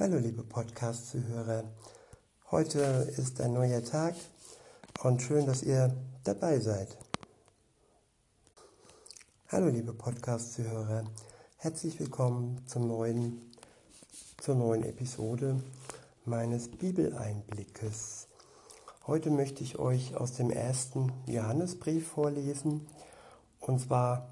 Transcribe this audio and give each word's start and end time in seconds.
Hallo 0.00 0.16
liebe 0.18 0.44
Podcast-Zuhörer. 0.44 1.64
Heute 2.52 2.78
ist 3.16 3.40
ein 3.40 3.52
neuer 3.52 3.84
Tag 3.84 4.14
und 5.02 5.20
schön, 5.20 5.44
dass 5.44 5.64
ihr 5.64 5.92
dabei 6.22 6.60
seid. 6.60 6.96
Hallo 9.48 9.66
liebe 9.66 9.92
Podcast-Zuhörer. 9.92 11.02
Herzlich 11.56 11.98
willkommen 11.98 12.64
zum 12.68 12.86
neuen, 12.86 13.50
zur 14.36 14.54
neuen 14.54 14.84
Episode 14.84 15.60
meines 16.24 16.68
Bibeleinblickes. 16.68 18.28
Heute 19.04 19.30
möchte 19.30 19.64
ich 19.64 19.80
euch 19.80 20.14
aus 20.14 20.34
dem 20.34 20.52
ersten 20.52 21.12
Johannesbrief 21.26 22.06
vorlesen 22.06 22.86
und 23.58 23.80
zwar 23.80 24.28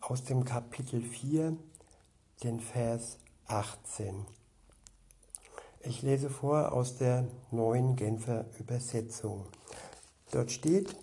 aus 0.00 0.24
dem 0.24 0.44
Kapitel 0.44 1.02
4, 1.02 1.56
den 2.42 2.58
Vers 2.58 3.18
18. 3.46 4.26
Ich 5.86 6.00
lese 6.00 6.30
vor 6.30 6.72
aus 6.72 6.96
der 6.96 7.28
neuen 7.50 7.94
Genfer 7.94 8.46
Übersetzung. 8.58 9.44
Dort 10.30 10.50
steht, 10.50 10.96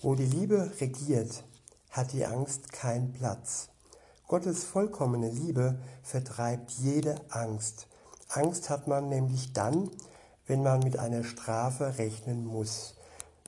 wo 0.00 0.14
die 0.14 0.24
Liebe 0.24 0.70
regiert, 0.80 1.42
hat 1.90 2.12
die 2.12 2.24
Angst 2.24 2.72
keinen 2.72 3.12
Platz. 3.12 3.70
Gottes 4.28 4.62
vollkommene 4.62 5.30
Liebe 5.30 5.80
vertreibt 6.04 6.70
jede 6.70 7.16
Angst. 7.30 7.88
Angst 8.28 8.70
hat 8.70 8.86
man 8.86 9.08
nämlich 9.08 9.52
dann, 9.52 9.90
wenn 10.46 10.62
man 10.62 10.78
mit 10.78 10.96
einer 10.96 11.24
Strafe 11.24 11.98
rechnen 11.98 12.46
muss. 12.46 12.94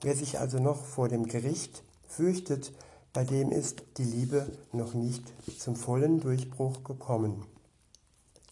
Wer 0.01 0.17
sich 0.17 0.39
also 0.39 0.59
noch 0.59 0.83
vor 0.83 1.07
dem 1.07 1.27
Gericht 1.27 1.81
fürchtet, 2.09 2.73
bei 3.13 3.23
dem 3.23 3.53
ist 3.53 3.83
die 3.97 4.03
Liebe 4.03 4.51
noch 4.73 4.93
nicht 4.93 5.23
zum 5.61 5.77
vollen 5.77 6.19
Durchbruch 6.19 6.83
gekommen. 6.83 7.45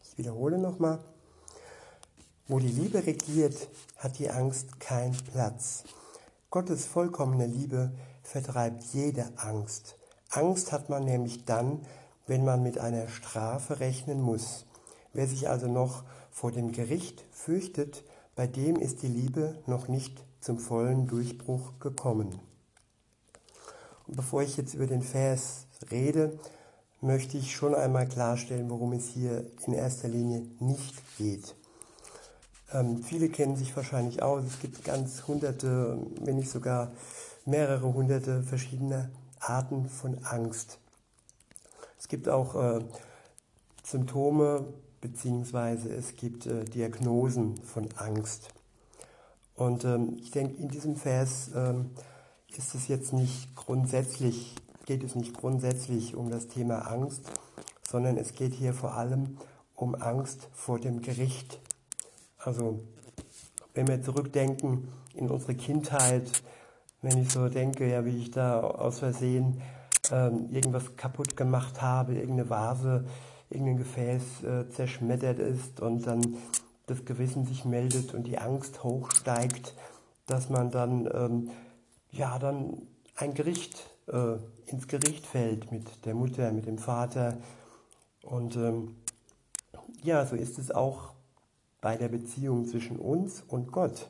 Ich 0.05 0.17
wiederhole 0.17 0.57
nochmal. 0.57 0.99
Wo 2.51 2.59
die 2.59 2.67
Liebe 2.67 3.05
regiert, 3.05 3.69
hat 3.95 4.19
die 4.19 4.29
Angst 4.29 4.81
keinen 4.81 5.15
Platz. 5.31 5.85
Gottes 6.49 6.85
vollkommene 6.85 7.45
Liebe 7.45 7.93
vertreibt 8.23 8.83
jede 8.91 9.25
Angst. 9.37 9.95
Angst 10.31 10.73
hat 10.73 10.89
man 10.89 11.05
nämlich 11.05 11.45
dann, 11.45 11.79
wenn 12.27 12.43
man 12.43 12.61
mit 12.61 12.77
einer 12.77 13.07
Strafe 13.07 13.79
rechnen 13.79 14.19
muss. 14.19 14.65
Wer 15.13 15.27
sich 15.27 15.47
also 15.47 15.67
noch 15.67 16.03
vor 16.29 16.51
dem 16.51 16.73
Gericht 16.73 17.23
fürchtet, 17.31 18.03
bei 18.35 18.47
dem 18.47 18.75
ist 18.75 19.01
die 19.01 19.07
Liebe 19.07 19.57
noch 19.65 19.87
nicht 19.87 20.21
zum 20.41 20.59
vollen 20.59 21.07
Durchbruch 21.07 21.79
gekommen. 21.79 22.37
Und 24.07 24.17
bevor 24.17 24.41
ich 24.41 24.57
jetzt 24.57 24.73
über 24.73 24.87
den 24.87 25.03
Vers 25.03 25.67
rede, 25.89 26.37
möchte 26.99 27.37
ich 27.37 27.55
schon 27.55 27.73
einmal 27.73 28.09
klarstellen, 28.09 28.69
worum 28.69 28.91
es 28.91 29.07
hier 29.07 29.49
in 29.65 29.71
erster 29.71 30.09
Linie 30.09 30.45
nicht 30.59 31.01
geht. 31.17 31.55
Ähm, 32.73 33.03
viele 33.03 33.29
kennen 33.29 33.55
sich 33.55 33.75
wahrscheinlich 33.75 34.23
aus. 34.23 34.43
Es 34.45 34.59
gibt 34.59 34.83
ganz 34.83 35.27
hunderte, 35.27 35.97
wenn 36.21 36.37
nicht 36.37 36.49
sogar 36.49 36.91
mehrere 37.45 37.93
hunderte 37.93 38.43
verschiedene 38.43 39.09
Arten 39.39 39.89
von 39.89 40.23
Angst. 40.23 40.79
Es 41.99 42.07
gibt 42.07 42.29
auch 42.29 42.55
äh, 42.55 42.79
Symptome 43.83 44.65
beziehungsweise 45.01 45.93
es 45.93 46.15
gibt 46.15 46.45
äh, 46.45 46.63
Diagnosen 46.63 47.57
von 47.57 47.89
Angst. 47.95 48.49
Und 49.55 49.83
ähm, 49.83 50.17
ich 50.21 50.31
denke, 50.31 50.55
in 50.55 50.69
diesem 50.69 50.95
Vers 50.95 51.51
ähm, 51.55 51.91
ist 52.47 52.75
es 52.75 52.87
jetzt 52.87 53.11
nicht 53.11 53.55
grundsätzlich, 53.55 54.55
geht 54.85 55.03
es 55.03 55.15
nicht 55.15 55.35
grundsätzlich 55.35 56.15
um 56.15 56.29
das 56.29 56.47
Thema 56.47 56.79
Angst, 56.79 57.23
sondern 57.89 58.17
es 58.17 58.33
geht 58.33 58.53
hier 58.53 58.73
vor 58.73 58.93
allem 58.93 59.37
um 59.75 59.95
Angst 59.95 60.47
vor 60.53 60.79
dem 60.79 61.01
Gericht 61.01 61.59
also 62.43 62.83
wenn 63.73 63.87
wir 63.87 64.01
zurückdenken 64.01 64.87
in 65.13 65.29
unsere 65.29 65.55
Kindheit, 65.55 66.43
wenn 67.01 67.17
ich 67.21 67.31
so 67.31 67.47
denke, 67.49 67.89
ja, 67.89 68.05
wie 68.05 68.17
ich 68.17 68.31
da 68.31 68.59
aus 68.59 68.99
Versehen 68.99 69.61
ähm, 70.11 70.49
irgendwas 70.51 70.95
kaputt 70.95 71.37
gemacht 71.37 71.81
habe, 71.81 72.15
irgendeine 72.15 72.49
Vase, 72.49 73.05
irgendein 73.49 73.77
Gefäß 73.77 74.43
äh, 74.43 74.69
zerschmettert 74.69 75.39
ist 75.39 75.79
und 75.79 76.05
dann 76.05 76.37
das 76.87 77.05
Gewissen 77.05 77.45
sich 77.45 77.65
meldet 77.65 78.13
und 78.13 78.27
die 78.27 78.37
Angst 78.37 78.83
hochsteigt, 78.83 79.75
dass 80.25 80.49
man 80.49 80.71
dann 80.71 81.09
ähm, 81.13 81.51
ja 82.11 82.37
dann 82.39 82.81
ein 83.15 83.33
Gericht 83.33 83.89
äh, 84.07 84.37
ins 84.65 84.87
Gericht 84.87 85.25
fällt 85.25 85.71
mit 85.71 86.05
der 86.05 86.15
Mutter, 86.15 86.51
mit 86.51 86.65
dem 86.65 86.77
Vater. 86.77 87.37
Und 88.23 88.55
ähm, 88.55 88.95
ja, 90.03 90.25
so 90.25 90.35
ist 90.35 90.57
es 90.57 90.71
auch 90.71 91.13
bei 91.81 91.97
der 91.97 92.07
Beziehung 92.07 92.65
zwischen 92.65 92.97
uns 92.97 93.43
und 93.47 93.71
Gott, 93.71 94.09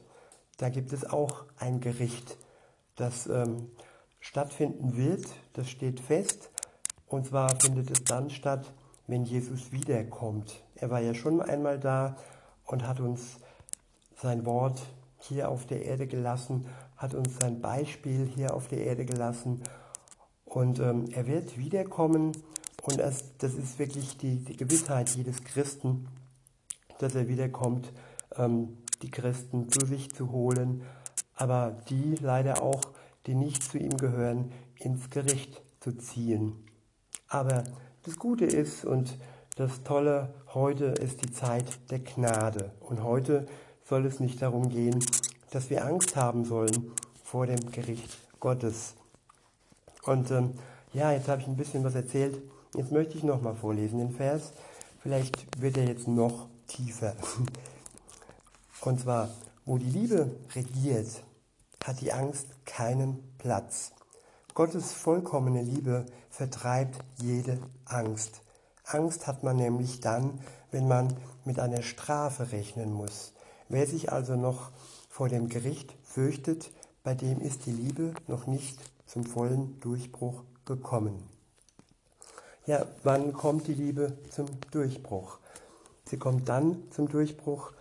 da 0.57 0.69
gibt 0.69 0.93
es 0.93 1.09
auch 1.09 1.45
ein 1.57 1.79
Gericht, 1.79 2.37
das 2.95 3.27
ähm, 3.27 3.71
stattfinden 4.19 4.95
wird, 4.95 5.25
das 5.53 5.69
steht 5.69 5.99
fest. 5.99 6.51
Und 7.07 7.25
zwar 7.25 7.49
findet 7.59 7.89
es 7.89 8.03
dann 8.03 8.29
statt, 8.29 8.71
wenn 9.07 9.23
Jesus 9.23 9.71
wiederkommt. 9.71 10.63
Er 10.75 10.89
war 10.89 11.01
ja 11.01 11.13
schon 11.13 11.41
einmal 11.41 11.79
da 11.79 12.15
und 12.65 12.87
hat 12.87 12.99
uns 12.99 13.37
sein 14.21 14.45
Wort 14.45 14.81
hier 15.17 15.49
auf 15.49 15.65
der 15.65 15.83
Erde 15.83 16.07
gelassen, 16.07 16.67
hat 16.95 17.13
uns 17.13 17.37
sein 17.41 17.59
Beispiel 17.59 18.25
hier 18.25 18.53
auf 18.53 18.67
der 18.67 18.85
Erde 18.85 19.05
gelassen. 19.05 19.61
Und 20.45 20.79
ähm, 20.79 21.05
er 21.11 21.27
wird 21.27 21.57
wiederkommen 21.57 22.33
und 22.83 22.99
das, 22.99 23.37
das 23.37 23.53
ist 23.53 23.79
wirklich 23.79 24.17
die, 24.17 24.43
die 24.43 24.57
Gewissheit 24.57 25.09
jedes 25.09 25.43
Christen, 25.43 26.07
dass 27.01 27.15
er 27.15 27.27
wiederkommt, 27.27 27.91
ähm, 28.37 28.77
die 29.01 29.11
Christen 29.11 29.69
zu 29.69 29.85
sich 29.85 30.13
zu 30.13 30.31
holen, 30.31 30.83
aber 31.35 31.75
die 31.89 32.15
leider 32.15 32.61
auch, 32.61 32.81
die 33.25 33.35
nicht 33.35 33.63
zu 33.63 33.77
ihm 33.77 33.97
gehören, 33.97 34.51
ins 34.75 35.09
Gericht 35.09 35.61
zu 35.79 35.91
ziehen. 35.97 36.53
Aber 37.27 37.63
das 38.03 38.17
Gute 38.17 38.45
ist 38.45 38.85
und 38.85 39.17
das 39.55 39.83
Tolle, 39.83 40.33
heute 40.53 40.85
ist 40.85 41.23
die 41.23 41.31
Zeit 41.31 41.65
der 41.91 41.99
Gnade. 41.99 42.71
Und 42.79 43.03
heute 43.03 43.45
soll 43.83 44.05
es 44.05 44.19
nicht 44.19 44.41
darum 44.41 44.69
gehen, 44.69 45.03
dass 45.51 45.69
wir 45.69 45.85
Angst 45.85 46.15
haben 46.15 46.45
sollen 46.45 46.91
vor 47.23 47.45
dem 47.47 47.71
Gericht 47.71 48.17
Gottes. 48.39 48.95
Und 50.03 50.31
ähm, 50.31 50.51
ja, 50.93 51.11
jetzt 51.11 51.27
habe 51.27 51.41
ich 51.41 51.47
ein 51.47 51.57
bisschen 51.57 51.83
was 51.83 51.95
erzählt. 51.95 52.41
Jetzt 52.75 52.91
möchte 52.91 53.17
ich 53.17 53.23
nochmal 53.23 53.55
vorlesen 53.55 53.99
den 53.99 54.11
Vers. 54.11 54.53
Vielleicht 55.01 55.61
wird 55.61 55.77
er 55.77 55.85
jetzt 55.85 56.07
noch 56.07 56.47
tiefer. 56.71 57.15
Und 58.81 59.01
zwar, 59.01 59.29
wo 59.65 59.77
die 59.77 59.89
Liebe 59.89 60.31
regiert, 60.55 61.23
hat 61.83 62.01
die 62.01 62.13
Angst 62.13 62.47
keinen 62.65 63.19
Platz. 63.37 63.91
Gottes 64.53 64.91
vollkommene 64.91 65.61
Liebe 65.61 66.05
vertreibt 66.29 66.97
jede 67.17 67.59
Angst. 67.85 68.41
Angst 68.85 69.27
hat 69.27 69.43
man 69.43 69.55
nämlich 69.55 69.99
dann, 69.99 70.39
wenn 70.71 70.87
man 70.87 71.15
mit 71.45 71.59
einer 71.59 71.81
Strafe 71.81 72.51
rechnen 72.51 72.91
muss. 72.93 73.33
Wer 73.69 73.87
sich 73.87 74.11
also 74.11 74.35
noch 74.35 74.71
vor 75.09 75.29
dem 75.29 75.49
Gericht 75.49 75.93
fürchtet, 76.03 76.71
bei 77.03 77.15
dem 77.15 77.39
ist 77.39 77.65
die 77.65 77.71
Liebe 77.71 78.13
noch 78.27 78.47
nicht 78.47 78.79
zum 79.05 79.25
vollen 79.25 79.79
Durchbruch 79.79 80.43
gekommen. 80.65 81.23
Ja, 82.65 82.85
wann 83.03 83.33
kommt 83.33 83.67
die 83.67 83.73
Liebe 83.73 84.17
zum 84.29 84.47
Durchbruch? 84.71 85.39
Sie 86.11 86.17
kommt 86.17 86.49
dann 86.49 86.91
zum 86.91 87.07
Durchbruch, 87.07 87.71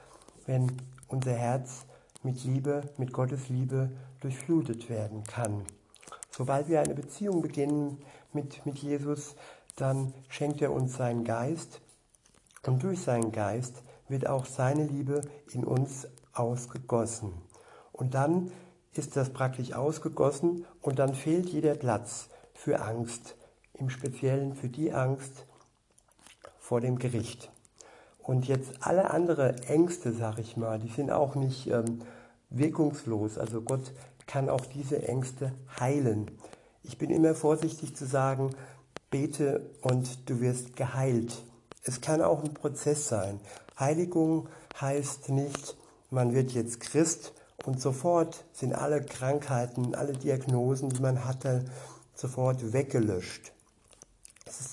wenn 0.47 0.71
unser 1.09 1.33
Herz 1.33 1.85
mit 2.23 2.45
Liebe, 2.45 2.83
mit 2.97 3.13
Gottes 3.13 3.49
Liebe 3.49 3.91
durchflutet 4.21 4.89
werden 4.89 5.25
kann. 5.25 5.65
Sobald 6.31 6.69
wir 6.69 6.79
eine 6.81 6.95
Beziehung 6.95 7.43
beginnen 7.43 7.99
mit, 8.33 8.65
mit 8.65 8.79
Jesus, 8.79 9.35
dann 9.75 10.15
schenkt 10.29 10.63
er 10.63 10.71
uns 10.71 10.97
seinen 10.97 11.25
Geist 11.25 11.81
und 12.65 12.85
durch 12.85 13.03
seinen 13.03 13.33
Geist 13.33 13.83
wird 14.07 14.29
auch 14.29 14.47
seine 14.47 14.87
Liebe 14.87 15.23
in 15.51 15.65
uns 15.65 16.07
ausgegossen. 16.33 17.33
Und 17.91 18.15
dann 18.15 18.53
ist 18.93 19.17
das 19.17 19.33
praktisch 19.33 19.73
ausgegossen 19.73 20.67
und 20.83 21.01
dann 21.01 21.15
fehlt 21.15 21.49
jeder 21.49 21.75
Platz 21.75 22.29
für 22.55 22.81
Angst, 22.81 23.35
im 23.75 23.91
Speziellen 23.91 24.55
für 24.55 24.69
die 24.69 24.93
Angst 24.93 25.47
vor 26.61 26.81
dem 26.81 26.97
Gericht. 26.97 27.51
Und 28.23 28.47
jetzt 28.47 28.71
alle 28.81 29.11
andere 29.11 29.57
Ängste, 29.67 30.13
sag 30.13 30.39
ich 30.39 30.57
mal, 30.57 30.79
die 30.79 30.89
sind 30.89 31.11
auch 31.11 31.35
nicht 31.35 31.69
ähm, 31.69 32.01
wirkungslos. 32.51 33.39
Also 33.39 33.63
Gott 33.63 33.93
kann 34.27 34.49
auch 34.49 34.65
diese 34.67 35.07
Ängste 35.09 35.53
heilen. 35.79 36.31
Ich 36.83 36.99
bin 36.99 37.11
immer 37.11 37.35
vorsichtig 37.35 37.97
zu 37.97 38.07
sagen, 38.07 38.51
bete 39.11 39.71
und 39.83 40.29
du 40.31 40.41
wirst 40.41 40.77
geheilt. 40.77 41.43
Es 41.83 42.01
kann 42.01 42.23
auch 42.23 42.45
ein 42.45 42.55
Prozess 42.55 43.09
sein. 43.09 43.41
Heiligung 43.79 44.49
heißt 44.81 45.31
nicht, 45.31 45.77
man 46.11 46.35
wird 46.35 46.53
jetzt 46.53 46.81
Christ 46.81 47.33
und 47.65 47.81
sofort 47.81 48.45
sind 48.53 48.75
alle 48.75 49.03
Krankheiten, 49.03 49.95
alle 49.95 50.13
Diagnosen, 50.13 50.91
die 50.91 51.01
man 51.01 51.25
hatte, 51.25 51.65
sofort 52.15 52.73
weggelöscht. 52.73 53.53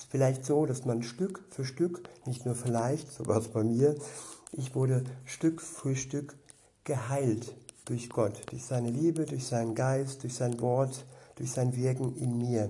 Vielleicht 0.09 0.45
so, 0.45 0.65
dass 0.65 0.85
man 0.85 1.03
Stück 1.03 1.43
für 1.49 1.65
Stück, 1.65 2.03
nicht 2.25 2.45
nur 2.45 2.55
vielleicht, 2.55 3.11
so 3.11 3.27
war 3.27 3.37
es 3.37 3.49
bei 3.49 3.63
mir, 3.63 3.95
Ich 4.53 4.75
wurde 4.75 5.03
Stück 5.25 5.61
für 5.61 5.95
Stück 5.95 6.35
geheilt 6.85 7.53
durch 7.83 8.09
Gott, 8.09 8.41
durch 8.49 8.63
seine 8.63 8.89
Liebe, 8.89 9.25
durch 9.25 9.45
seinen 9.45 9.75
Geist, 9.75 10.23
durch 10.23 10.35
sein 10.35 10.61
Wort, 10.61 11.05
durch 11.35 11.51
sein 11.51 11.75
Wirken 11.75 12.15
in 12.15 12.37
mir. 12.37 12.69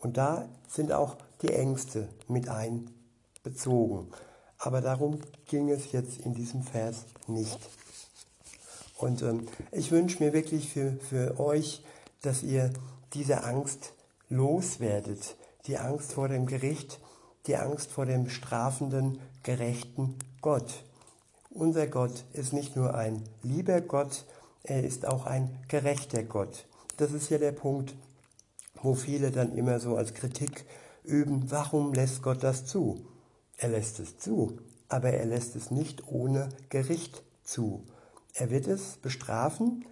Und 0.00 0.16
da 0.16 0.48
sind 0.68 0.92
auch 0.92 1.16
die 1.42 1.52
Ängste 1.52 2.08
mit 2.26 2.48
einbezogen. 2.48 4.08
Aber 4.58 4.80
darum 4.80 5.20
ging 5.46 5.70
es 5.70 5.92
jetzt 5.92 6.18
in 6.18 6.34
diesem 6.34 6.62
Vers 6.62 7.04
nicht. 7.26 7.58
Und 8.96 9.22
ähm, 9.22 9.48
ich 9.70 9.90
wünsche 9.90 10.22
mir 10.22 10.32
wirklich 10.32 10.72
für, 10.72 10.92
für 11.08 11.40
euch, 11.40 11.84
dass 12.22 12.42
ihr 12.42 12.72
diese 13.14 13.42
Angst 13.44 13.92
loswerdet. 14.28 15.36
Die 15.66 15.78
Angst 15.78 16.12
vor 16.12 16.28
dem 16.28 16.46
Gericht, 16.46 17.00
die 17.46 17.56
Angst 17.56 17.90
vor 17.90 18.04
dem 18.04 18.28
strafenden, 18.28 19.20
gerechten 19.42 20.16
Gott. 20.40 20.84
Unser 21.50 21.86
Gott 21.86 22.24
ist 22.32 22.52
nicht 22.52 22.74
nur 22.74 22.94
ein 22.94 23.22
lieber 23.42 23.80
Gott, 23.80 24.24
er 24.64 24.82
ist 24.82 25.06
auch 25.06 25.26
ein 25.26 25.56
gerechter 25.68 26.22
Gott. 26.24 26.66
Das 26.96 27.12
ist 27.12 27.30
ja 27.30 27.38
der 27.38 27.52
Punkt, 27.52 27.94
wo 28.82 28.94
viele 28.94 29.30
dann 29.30 29.56
immer 29.56 29.78
so 29.78 29.96
als 29.96 30.14
Kritik 30.14 30.64
üben, 31.04 31.50
warum 31.50 31.92
lässt 31.92 32.22
Gott 32.22 32.42
das 32.42 32.66
zu? 32.66 33.06
Er 33.56 33.68
lässt 33.68 34.00
es 34.00 34.18
zu, 34.18 34.58
aber 34.88 35.10
er 35.10 35.26
lässt 35.26 35.54
es 35.54 35.70
nicht 35.70 36.08
ohne 36.08 36.48
Gericht 36.70 37.22
zu. 37.44 37.86
Er 38.34 38.50
wird 38.50 38.66
es 38.66 38.96
bestrafen, 38.96 39.84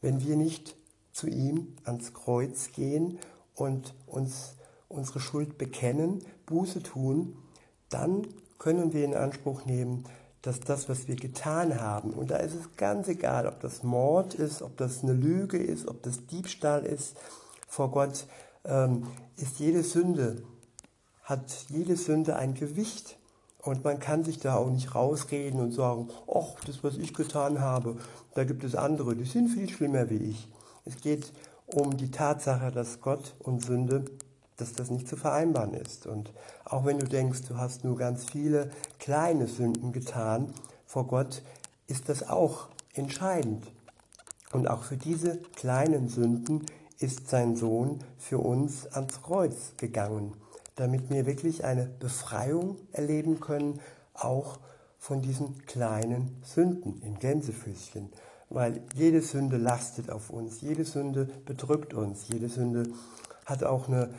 wenn 0.00 0.22
wir 0.24 0.36
nicht 0.36 0.76
zu 1.12 1.26
ihm 1.26 1.76
ans 1.84 2.14
Kreuz 2.14 2.70
gehen 2.72 3.18
und 3.54 3.94
uns 4.06 4.54
unsere 4.90 5.20
Schuld 5.20 5.56
bekennen, 5.56 6.22
Buße 6.44 6.82
tun, 6.82 7.36
dann 7.88 8.26
können 8.58 8.92
wir 8.92 9.04
in 9.04 9.14
Anspruch 9.14 9.64
nehmen, 9.64 10.04
dass 10.42 10.60
das, 10.60 10.88
was 10.88 11.08
wir 11.08 11.16
getan 11.16 11.80
haben, 11.80 12.10
und 12.10 12.30
da 12.30 12.36
ist 12.36 12.54
es 12.54 12.76
ganz 12.76 13.08
egal, 13.08 13.46
ob 13.46 13.60
das 13.60 13.82
Mord 13.82 14.34
ist, 14.34 14.62
ob 14.62 14.76
das 14.76 15.02
eine 15.02 15.12
Lüge 15.12 15.58
ist, 15.58 15.86
ob 15.86 16.02
das 16.02 16.26
Diebstahl 16.26 16.84
ist, 16.84 17.16
vor 17.68 17.90
Gott 17.90 18.26
ähm, 18.64 19.06
ist 19.36 19.58
jede 19.58 19.82
Sünde, 19.82 20.42
hat 21.22 21.66
jede 21.68 21.96
Sünde 21.96 22.36
ein 22.36 22.54
Gewicht. 22.54 23.16
Und 23.62 23.84
man 23.84 23.98
kann 23.98 24.24
sich 24.24 24.38
da 24.38 24.56
auch 24.56 24.70
nicht 24.70 24.94
rausreden 24.94 25.60
und 25.60 25.72
sagen, 25.72 26.08
ach, 26.26 26.64
das, 26.66 26.82
was 26.82 26.96
ich 26.96 27.12
getan 27.12 27.60
habe, 27.60 27.98
da 28.34 28.44
gibt 28.44 28.64
es 28.64 28.74
andere, 28.74 29.14
die 29.14 29.24
sind 29.24 29.48
viel 29.48 29.68
schlimmer 29.68 30.08
wie 30.08 30.30
ich. 30.30 30.48
Es 30.86 30.96
geht 30.96 31.30
um 31.66 31.96
die 31.98 32.10
Tatsache, 32.10 32.72
dass 32.72 33.02
Gott 33.02 33.34
und 33.38 33.62
Sünde, 33.62 34.06
dass 34.60 34.72
das 34.72 34.90
nicht 34.90 35.08
zu 35.08 35.16
vereinbaren 35.16 35.74
ist. 35.74 36.06
Und 36.06 36.32
auch 36.64 36.84
wenn 36.84 36.98
du 36.98 37.06
denkst, 37.06 37.42
du 37.48 37.56
hast 37.56 37.84
nur 37.84 37.96
ganz 37.96 38.24
viele 38.24 38.70
kleine 38.98 39.46
Sünden 39.46 39.92
getan, 39.92 40.52
vor 40.86 41.06
Gott 41.06 41.42
ist 41.86 42.08
das 42.08 42.28
auch 42.28 42.68
entscheidend. 42.94 43.64
Und 44.52 44.68
auch 44.68 44.82
für 44.82 44.96
diese 44.96 45.38
kleinen 45.56 46.08
Sünden 46.08 46.66
ist 46.98 47.28
sein 47.28 47.56
Sohn 47.56 48.00
für 48.18 48.38
uns 48.38 48.86
ans 48.88 49.22
Kreuz 49.22 49.74
gegangen, 49.76 50.34
damit 50.76 51.10
wir 51.10 51.26
wirklich 51.26 51.64
eine 51.64 51.86
Befreiung 51.86 52.76
erleben 52.92 53.40
können, 53.40 53.80
auch 54.14 54.58
von 54.98 55.22
diesen 55.22 55.64
kleinen 55.66 56.42
Sünden 56.42 57.00
im 57.02 57.18
Gänsefüßchen 57.18 58.10
weil 58.50 58.82
jede 58.94 59.22
Sünde 59.22 59.56
lastet 59.56 60.10
auf 60.10 60.28
uns, 60.28 60.60
jede 60.60 60.84
Sünde 60.84 61.28
bedrückt 61.46 61.94
uns, 61.94 62.28
jede 62.28 62.48
Sünde 62.48 62.82
hat 63.46 63.64
auch 63.64 63.88
eine, 63.88 64.10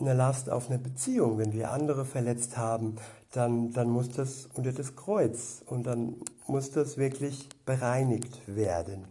eine 0.00 0.14
Last 0.14 0.50
auf 0.50 0.68
eine 0.68 0.78
Beziehung. 0.78 1.38
Wenn 1.38 1.52
wir 1.52 1.70
andere 1.70 2.04
verletzt 2.04 2.56
haben, 2.56 2.96
dann, 3.32 3.72
dann 3.72 3.90
muss 3.90 4.10
das 4.10 4.48
unter 4.54 4.72
das 4.72 4.96
Kreuz 4.96 5.62
und 5.66 5.84
dann 5.84 6.16
muss 6.46 6.70
das 6.70 6.96
wirklich 6.96 7.48
bereinigt 7.64 8.40
werden. 8.46 9.04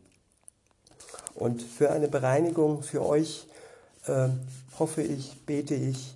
Und 1.35 1.61
für 1.61 1.91
eine 1.91 2.07
Bereinigung 2.07 2.83
für 2.83 3.05
euch 3.05 3.47
äh, 4.05 4.29
hoffe 4.79 5.01
ich, 5.01 5.45
bete 5.45 5.75
ich 5.75 6.15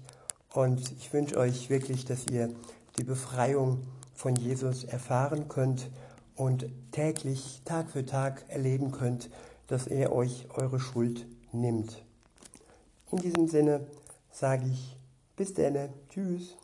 und 0.53 0.91
ich 0.99 1.11
wünsche 1.11 1.37
euch 1.37 1.69
wirklich, 1.69 2.05
dass 2.05 2.27
ihr 2.27 2.49
die 2.97 3.03
Befreiung 3.03 3.83
von 4.15 4.35
Jesus 4.35 4.83
erfahren 4.83 5.47
könnt 5.47 5.89
und 6.35 6.67
täglich, 6.91 7.61
Tag 7.65 7.89
für 7.89 8.05
Tag 8.05 8.45
erleben 8.47 8.91
könnt, 8.91 9.29
dass 9.67 9.87
er 9.87 10.13
euch 10.13 10.47
eure 10.53 10.79
Schuld 10.79 11.25
nimmt. 11.51 12.03
In 13.11 13.19
diesem 13.19 13.47
Sinne 13.47 13.81
sage 14.31 14.67
ich 14.67 14.97
bis 15.35 15.53
dann, 15.53 15.89
tschüss. 16.09 16.57